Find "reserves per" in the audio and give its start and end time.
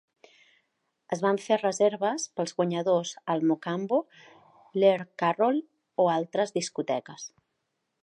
1.63-2.43